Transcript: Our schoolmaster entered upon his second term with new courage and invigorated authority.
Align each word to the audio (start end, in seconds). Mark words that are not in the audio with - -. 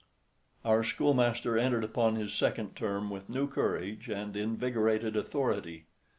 Our 0.65 0.83
schoolmaster 0.83 1.59
entered 1.59 1.83
upon 1.83 2.15
his 2.15 2.33
second 2.33 2.75
term 2.75 3.11
with 3.11 3.29
new 3.29 3.47
courage 3.47 4.09
and 4.09 4.35
invigorated 4.35 5.15
authority. 5.15 5.85